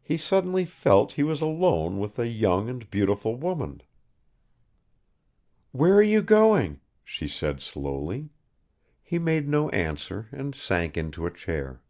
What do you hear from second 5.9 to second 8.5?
are you going?" she said slowly.